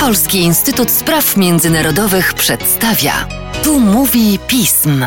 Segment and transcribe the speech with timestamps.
[0.00, 3.12] Polski Instytut Spraw Międzynarodowych przedstawia.
[3.64, 5.04] Tu mówi pism.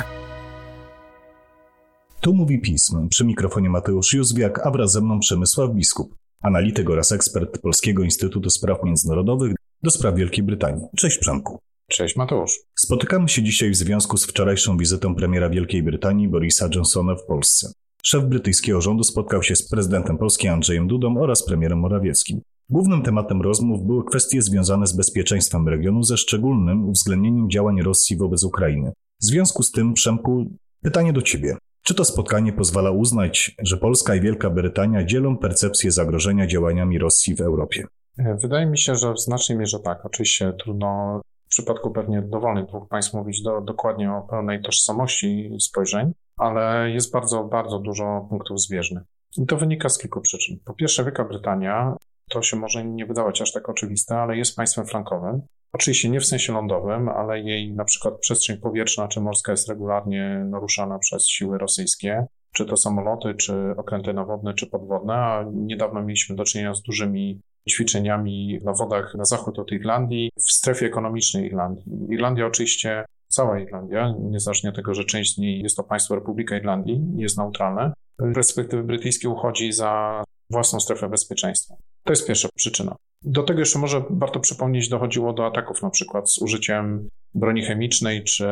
[2.22, 3.10] Tu mówi pism.
[3.10, 8.50] Przy mikrofonie Mateusz Józwiak, a wraz ze mną Przemysław Biskup, analityk oraz ekspert Polskiego Instytutu
[8.50, 10.86] Spraw Międzynarodowych do spraw Wielkiej Brytanii.
[10.98, 11.60] Cześć Przemku.
[11.90, 12.60] Cześć Mateusz.
[12.76, 17.72] Spotykamy się dzisiaj w związku z wczorajszą wizytą premiera Wielkiej Brytanii Borisa Johnsona w Polsce.
[18.04, 22.42] Szef brytyjskiego rządu spotkał się z prezydentem Polski Andrzejem Dudą oraz premierem Morawieckim.
[22.70, 28.44] Głównym tematem rozmów były kwestie związane z bezpieczeństwem regionu, ze szczególnym uwzględnieniem działań Rosji wobec
[28.44, 28.92] Ukrainy.
[29.22, 30.46] W związku z tym, Przemku,
[30.82, 31.58] pytanie do Ciebie.
[31.84, 37.36] Czy to spotkanie pozwala uznać, że Polska i Wielka Brytania dzielą percepcję zagrożenia działaniami Rosji
[37.36, 37.84] w Europie?
[38.18, 40.06] Wydaje mi się, że w znacznej mierze tak.
[40.06, 46.12] Oczywiście trudno w przypadku pewnie dowolnych dwóch państw mówić do, dokładnie o pełnej tożsamości spojrzeń,
[46.38, 49.04] ale jest bardzo, bardzo dużo punktów zbieżnych.
[49.38, 50.60] I to wynika z kilku przyczyn.
[50.66, 51.96] Po pierwsze, Wielka Brytania
[52.30, 55.42] to się może nie wydawać aż tak oczywiste, ale jest państwem frankowym.
[55.74, 60.46] Oczywiście nie w sensie lądowym, ale jej na przykład przestrzeń powietrzna czy morska jest regularnie
[60.50, 66.36] naruszana przez siły rosyjskie, czy to samoloty, czy okręty nawodne, czy podwodne, a niedawno mieliśmy
[66.36, 71.84] do czynienia z dużymi ćwiczeniami na wodach na zachód od Irlandii, w strefie ekonomicznej Irlandii.
[72.10, 76.58] Irlandia oczywiście, cała Irlandia, niezależnie od tego, że część z niej jest to państwo Republika
[76.58, 81.76] Irlandii, jest neutralne, z perspektywy brytyjskiej uchodzi za własną strefę bezpieczeństwa.
[82.06, 82.96] To jest pierwsza przyczyna.
[83.22, 88.24] Do tego jeszcze może warto przypomnieć, dochodziło do ataków na przykład z użyciem broni chemicznej
[88.24, 88.48] czy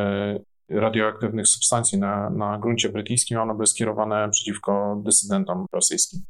[0.70, 6.20] radioaktywnych substancji na, na gruncie brytyjskim, one były skierowane przeciwko dysydentom rosyjskim.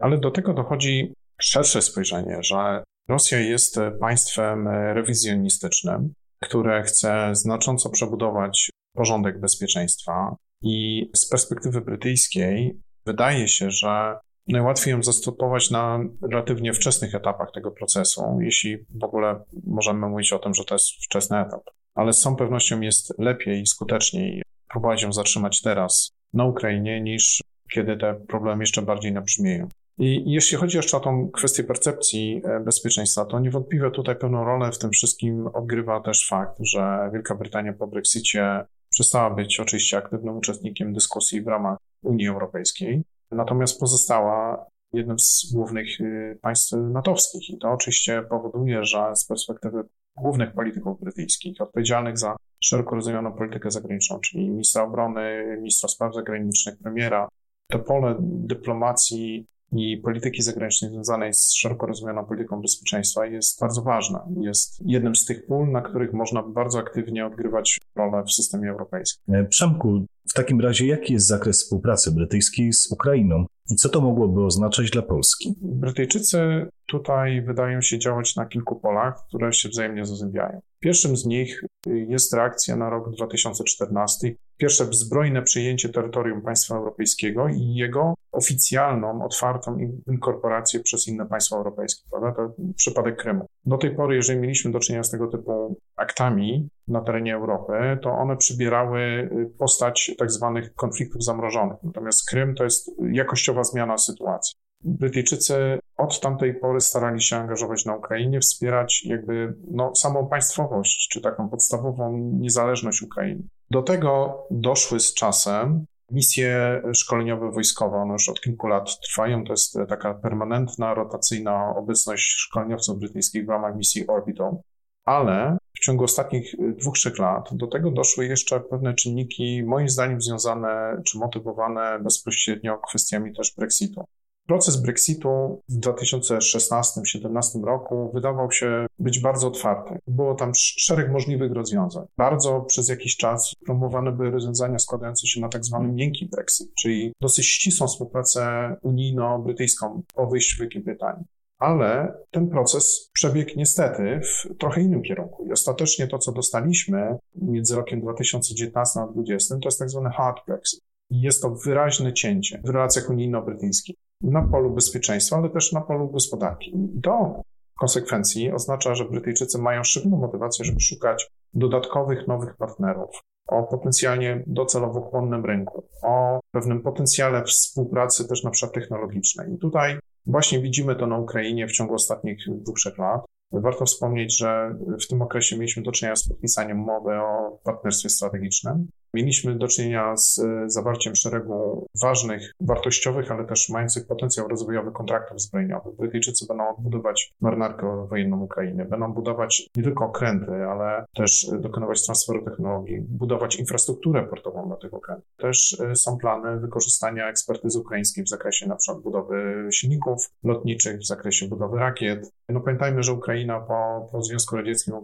[0.00, 8.70] Ale do tego dochodzi szersze spojrzenie, że Rosja jest państwem rewizjonistycznym, które chce znacząco przebudować
[8.96, 17.14] porządek bezpieczeństwa i z perspektywy brytyjskiej wydaje się, że najłatwiej ją zastopować na relatywnie wczesnych
[17.14, 21.62] etapach tego procesu, jeśli w ogóle możemy mówić o tym, że to jest wczesny etap.
[21.94, 27.42] Ale z całą pewnością jest lepiej i skuteczniej próbować ją zatrzymać teraz na Ukrainie, niż
[27.72, 29.68] kiedy te problemy jeszcze bardziej nabrzmieją.
[29.98, 34.72] I jeśli chodzi jeszcze o tą kwestię percepcji e, bezpieczeństwa, to niewątpliwie tutaj pewną rolę
[34.72, 40.36] w tym wszystkim odgrywa też fakt, że Wielka Brytania po Brexicie przestała być oczywiście aktywnym
[40.36, 47.50] uczestnikiem dyskusji w ramach Unii Europejskiej natomiast pozostała jednym z głównych y, państw natowskich.
[47.50, 49.84] I to oczywiście powoduje, że z perspektywy
[50.16, 56.78] głównych polityków brytyjskich, odpowiedzialnych za szeroko rozumianą politykę zagraniczną, czyli ministra obrony, ministra spraw zagranicznych,
[56.78, 57.28] premiera,
[57.70, 64.26] to pole dyplomacji i polityki zagranicznej związanej z szeroko rozumianą polityką bezpieczeństwa jest bardzo ważna.
[64.40, 69.34] Jest jednym z tych pól, na których można bardzo aktywnie odgrywać rolę w systemie europejskim.
[69.34, 74.00] E, Przemku, w takim razie jaki jest zakres współpracy brytyjskiej z Ukrainą i co to
[74.00, 75.54] mogłoby oznaczać dla Polski?
[75.62, 80.60] Brytyjczycy tutaj wydają się działać na kilku polach, które się wzajemnie zazębiają.
[80.80, 87.74] Pierwszym z nich jest reakcja na rok 2014, pierwsze zbrojne przyjęcie terytorium państwa europejskiego i
[87.74, 92.02] jego oficjalną, otwartą inkorporację przez inne państwa europejskie.
[92.10, 92.32] Prawda?
[92.32, 93.46] To przypadek Krymu.
[93.64, 98.10] Do tej pory, jeżeli mieliśmy do czynienia z tego typu aktami na terenie Europy, to
[98.10, 101.76] one przybierały postać tak zwanych konfliktów zamrożonych.
[101.82, 104.54] Natomiast Krym to jest jakościowa zmiana sytuacji.
[104.84, 111.20] Brytyjczycy od tamtej pory starali się angażować na Ukrainie, wspierać jakby no, samą państwowość, czy
[111.20, 113.42] taką podstawową niezależność Ukrainy.
[113.72, 117.96] Do tego doszły z czasem misje szkoleniowe wojskowe.
[117.96, 119.44] One już od kilku lat trwają.
[119.44, 124.56] To jest taka permanentna, rotacyjna obecność szkoleniowców brytyjskich w ramach misji Orbital.
[125.04, 130.20] Ale w ciągu ostatnich dwóch, trzech lat do tego doszły jeszcze pewne czynniki, moim zdaniem,
[130.20, 134.04] związane czy motywowane bezpośrednio kwestiami też Brexitu.
[134.52, 139.98] Proces Brexitu w 2016-2017 roku wydawał się być bardzo otwarty.
[140.06, 142.06] Było tam szereg możliwych rozwiązań.
[142.16, 147.12] Bardzo przez jakiś czas promowane były rozwiązania składające się na tak zwany miękki Brexit, czyli
[147.20, 151.24] dosyć ścisłą współpracę unijno-brytyjską po wyjściu Wielkiej Brytanii.
[151.58, 155.46] Ale ten proces przebiegł niestety w trochę innym kierunku.
[155.46, 160.46] I ostatecznie to, co dostaliśmy między rokiem 2019 a 2020, to jest tak zwany hard
[160.46, 160.80] Brexit.
[161.10, 166.74] Jest to wyraźne cięcie w relacjach unijno-brytyjskich na polu bezpieczeństwa, ale też na polu gospodarki.
[167.02, 167.42] To
[167.80, 175.00] konsekwencji oznacza, że Brytyjczycy mają szybką motywację, żeby szukać dodatkowych nowych partnerów o potencjalnie docelowo
[175.00, 179.54] chłonnym rynku, o pewnym potencjale współpracy też na przykład technologicznej.
[179.54, 183.24] I tutaj właśnie widzimy to na Ukrainie w ciągu ostatnich dwóch, trzech lat.
[183.52, 184.74] Warto wspomnieć, że
[185.04, 190.16] w tym okresie mieliśmy do czynienia z podpisaniem umowy o partnerstwie strategicznym Mieliśmy do czynienia
[190.16, 195.96] z e, zawarciem szeregu ważnych, wartościowych, ale też mających potencjał rozwojowy kontraktów zbrojeniowych.
[195.96, 202.44] Brytyjczycy będą odbudować marynarkę wojenną Ukrainy, będą budować nie tylko okręty, ale też dokonywać transferu
[202.44, 205.28] technologii, budować infrastrukturę portową dla tych okrętów.
[205.36, 211.06] Też e, są plany wykorzystania ekspertyzy ukraińskiej w zakresie na przykład budowy silników lotniczych, w
[211.06, 212.32] zakresie budowy rakiet.
[212.48, 214.94] No pamiętajmy, że Ukraina po, po Związku Radzieckim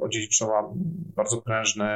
[0.00, 0.72] odziedziczyła
[1.16, 1.86] bardzo prężny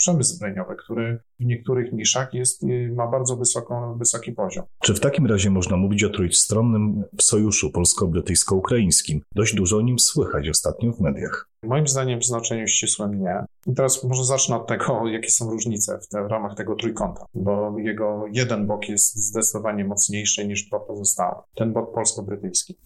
[0.00, 4.64] przemysł zbrojeniowy, który w niektórych niszach jest, y, ma bardzo wysoko, wysoki poziom.
[4.82, 9.20] Czy w takim razie można mówić o trójstronnym sojuszu polsko-brytyjsko-ukraińskim?
[9.34, 11.48] Dość dużo o nim słychać ostatnio w mediach.
[11.62, 13.44] Moim zdaniem w znaczeniu ścisłym nie.
[13.66, 17.26] I teraz może zacznę od tego, jakie są różnice w, te, w ramach tego trójkąta,
[17.34, 21.42] bo jego jeden bok jest zdecydowanie mocniejszy niż dwa pozostałe.
[21.54, 22.78] Ten bok polsko-brytyjski.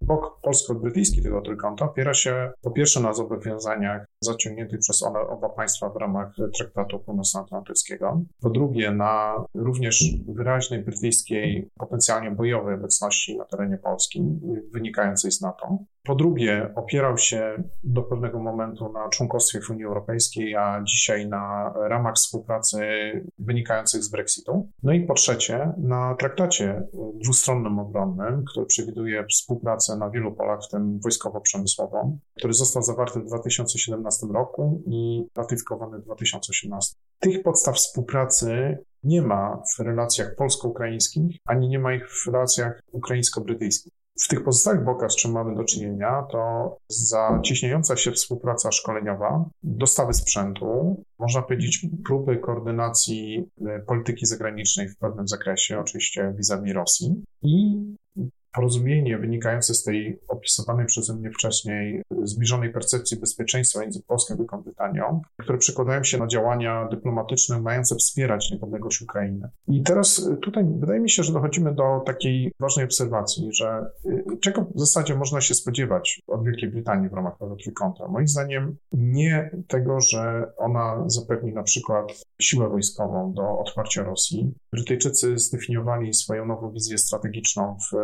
[0.00, 5.88] Bok polsko-brytyjski tego trójkąta opiera się po pierwsze na zobowiązaniach zaciągniętych przez one oba państwa
[5.88, 13.78] w ramach Traktatu Północnoatlantyckiego, po drugie na również wyraźnej brytyjskiej, potencjalnie bojowej obecności na terenie
[13.78, 14.24] Polski,
[14.72, 15.78] wynikającej z NATO.
[16.02, 21.74] Po drugie, opierał się do pewnego momentu na członkostwie w Unii Europejskiej, a dzisiaj na
[21.88, 22.78] ramach współpracy
[23.38, 24.68] wynikających z Brexitu.
[24.82, 26.82] No i po trzecie, na traktacie
[27.14, 33.24] dwustronnym obronnym, który przewiduje współpracę na wielu polach, w tym wojskowo-przemysłową, który został zawarty w
[33.24, 36.96] 2017 roku i ratyfikowany w 2018.
[37.18, 43.99] Tych podstaw współpracy nie ma w relacjach polsko-ukraińskich, ani nie ma ich w relacjach ukraińsko-brytyjskich.
[44.22, 50.14] W tych pozostałych bokach, z czym mamy do czynienia, to zacieśniająca się współpraca szkoleniowa, dostawy
[50.14, 57.76] sprzętu, można powiedzieć próby koordynacji e, polityki zagranicznej w pewnym zakresie, oczywiście vis-a-vis Rosji i
[58.52, 64.62] porozumienie wynikające z tej opisywanej przeze mnie wcześniej zbliżonej percepcji bezpieczeństwa między Polską a Wielką
[64.62, 69.48] Brytanią, które przekładają się na działania dyplomatyczne mające wspierać niepodległość Ukrainy.
[69.68, 74.66] I teraz tutaj wydaje mi się, że dochodzimy do takiej ważnej obserwacji, że y, czego
[74.74, 78.08] w zasadzie można się spodziewać od Wielkiej Brytanii w ramach tego trójkąta.
[78.08, 84.54] Moim zdaniem nie tego, że ona zapewni na przykład siłę wojskową do otwarcia Rosji.
[84.72, 87.96] Brytyjczycy zdefiniowali swoją nową wizję strategiczną w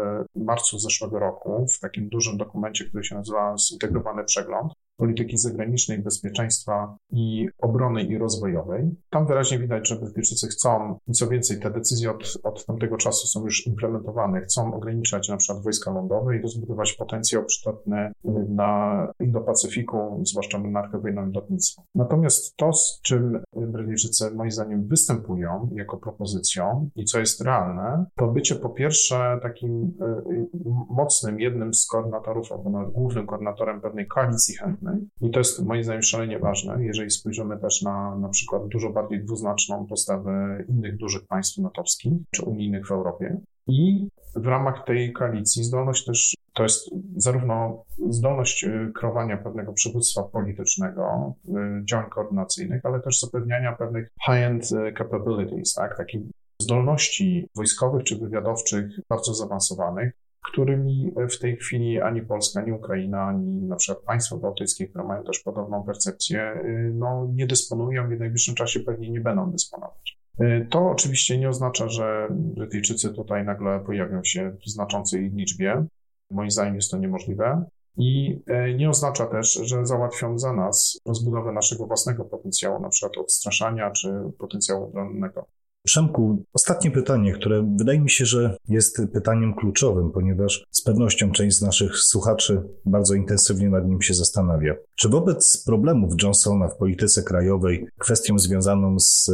[0.44, 6.96] marcu zeszłego roku w takim dużym dokumencie, który się nazywa Zintegrowany Przegląd polityki zagranicznej, bezpieczeństwa
[7.10, 8.90] i obrony i rozwojowej.
[9.10, 13.26] Tam wyraźnie widać, że Brytyjczycy chcą, i co więcej, te decyzje od, od tamtego czasu
[13.26, 18.12] są już implementowane, chcą ograniczać na przykład wojska lądowe i rozbudować potencjał przydatny
[18.48, 21.82] na Indo-Pacyfiku, zwłaszcza marynarkę wojenną i lotnictwo.
[21.94, 28.26] Natomiast to, z czym Brytyjczycy moim zdaniem występują jako propozycją i co jest realne, to
[28.26, 30.46] bycie po pierwsze takim y,
[30.90, 34.85] mocnym, jednym z koordynatorów, albo głównym koordynatorem pewnej koalicji chętnej,
[35.20, 39.24] i to jest moim zdaniem szalenie ważne, jeżeli spojrzymy też na na przykład dużo bardziej
[39.24, 43.40] dwuznaczną postawę innych dużych państw natowskich czy unijnych w Europie.
[43.66, 50.22] I w ramach tej koalicji zdolność też to jest zarówno zdolność y, kreowania pewnego przywództwa
[50.22, 51.50] politycznego, y,
[51.84, 56.22] działań koordynacyjnych, ale też zapewniania pewnych high-end y, capabilities, tak, takich
[56.62, 60.12] zdolności wojskowych czy wywiadowczych bardzo zaawansowanych,
[60.52, 65.24] którymi w tej chwili ani Polska, ani Ukraina, ani na przykład państwa bałtyckie, które mają
[65.24, 70.18] też podobną percepcję, y, no, nie dysponują i w najbliższym czasie pewnie nie będą dysponować.
[70.40, 75.86] Y, to oczywiście nie oznacza, że Brytyjczycy tutaj nagle pojawią się w znaczącej liczbie.
[76.30, 77.64] Moim zdaniem jest to niemożliwe.
[77.98, 78.38] I
[78.70, 83.90] y, nie oznacza też, że załatwią za nas rozbudowę naszego własnego potencjału, na przykład odstraszania
[83.90, 85.46] czy potencjału obronnego.
[85.86, 91.56] Przemku, ostatnie pytanie, które wydaje mi się, że jest pytaniem kluczowym, ponieważ z pewnością część
[91.56, 94.74] z naszych słuchaczy bardzo intensywnie nad nim się zastanawia.
[94.96, 99.30] Czy wobec problemów Johnsona w polityce krajowej, kwestią związaną z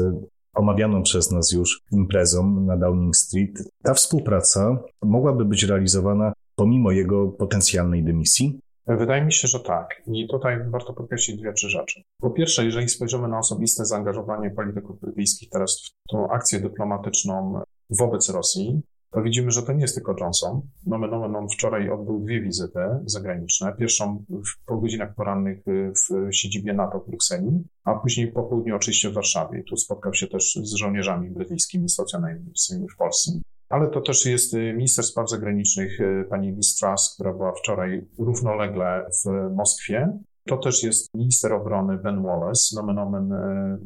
[0.55, 7.29] omawianą przez nas już imprezą na Downing Street, ta współpraca mogłaby być realizowana pomimo jego
[7.29, 8.61] potencjalnej dymisji?
[8.87, 10.03] Wydaje mi się, że tak.
[10.07, 12.03] I tutaj warto podkreślić dwie, trzy rzeczy.
[12.19, 18.29] Po pierwsze, jeżeli spojrzymy na osobiste zaangażowanie polityków brytyjskich teraz w tą akcję dyplomatyczną wobec
[18.29, 20.61] Rosji, to widzimy, że to nie jest tylko Johnson.
[20.87, 23.77] Nomen on wczoraj odbył dwie wizyty zagraniczne.
[23.79, 29.11] Pierwszą w, po godzinach porannych w siedzibie NATO w Brukseli, a później po południu oczywiście
[29.11, 29.63] w Warszawie.
[29.69, 32.53] Tu spotkał się też z żołnierzami brytyjskimi stacjonarnymi
[32.95, 33.33] w Polsce
[33.73, 36.81] ale to też jest y, minister spraw zagranicznych y, pani Liz
[37.15, 43.33] która była wczoraj równolegle w Moskwie To też jest minister obrony Ben Wallace, nomen omen,
[43.33, 43.79] e,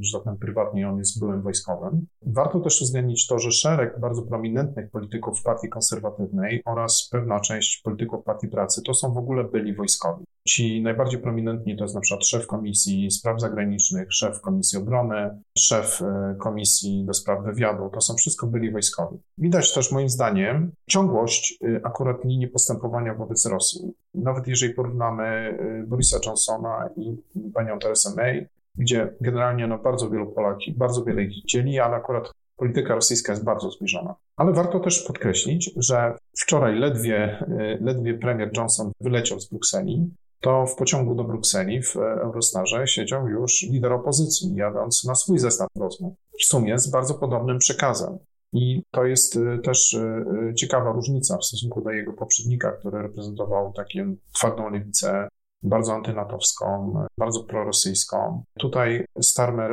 [0.00, 2.06] że tak powiem, prywatnie on jest byłym wojskowym.
[2.22, 8.24] Warto też uwzględnić to, że szereg bardzo prominentnych polityków partii konserwatywnej oraz pewna część polityków
[8.24, 10.24] partii pracy to są w ogóle byli wojskowi.
[10.48, 16.02] Ci najbardziej prominentni to jest na przykład szef Komisji Spraw Zagranicznych, szef Komisji Obrony, szef
[16.02, 17.90] e, Komisji do Spraw Wywiadu.
[17.90, 19.18] To są wszystko byli wojskowi.
[19.38, 23.92] Widać też moim zdaniem ciągłość e, akurat linii postępowania wobec Rosji.
[24.14, 27.16] Nawet jeżeli porównamy e, Borisa Johnsona i
[27.54, 32.32] panią Teresę May, gdzie generalnie no, bardzo wielu Polaki, bardzo wiele ich dzieli, ale akurat
[32.56, 34.14] polityka rosyjska jest bardzo zbliżona.
[34.36, 37.44] Ale warto też podkreślić, że wczoraj ledwie,
[37.80, 40.10] ledwie premier Johnson wyleciał z Brukseli,
[40.46, 45.68] to w pociągu do Brukseli w Eurostarze siedział już lider opozycji, jadąc na swój zestaw
[45.76, 46.14] rozmów.
[46.40, 48.18] W sumie z bardzo podobnym przekazem.
[48.52, 53.72] I to jest y, też y, ciekawa różnica w stosunku do jego poprzednika, który reprezentował
[53.72, 55.28] taką twardą lewicę,
[55.62, 58.44] bardzo antynatowską, bardzo prorosyjską.
[58.58, 59.70] Tutaj Starmer,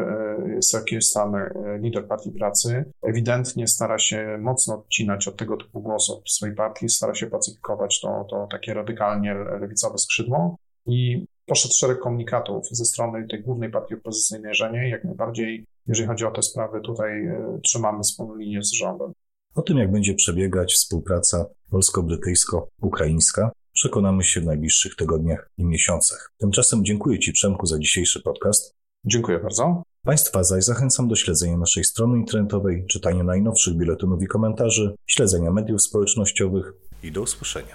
[0.62, 6.32] Sir Starmer, lider Partii Pracy, ewidentnie stara się mocno odcinać od tego typu głosów w
[6.32, 12.68] swojej partii, stara się pacyfikować to, to takie radykalnie lewicowe skrzydło i poszedł szereg komunikatów
[12.72, 16.82] ze strony tej głównej partii opozycyjnej, że nie, jak najbardziej, jeżeli chodzi o te sprawy,
[16.82, 19.12] tutaj e, trzymamy wspólną linię z rządem.
[19.56, 26.32] O tym, jak będzie przebiegać współpraca polsko-brytyjsko-ukraińska, przekonamy się w najbliższych tygodniach i miesiącach.
[26.38, 28.75] Tymczasem dziękuję Ci, Przemku, za dzisiejszy podcast.
[29.06, 29.84] Dziękuję bardzo.
[30.04, 35.82] Państwa zaś zachęcam do śledzenia naszej strony internetowej, czytania najnowszych biuletynów i komentarzy, śledzenia mediów
[35.82, 36.74] społecznościowych
[37.04, 37.68] i do usłyszenia.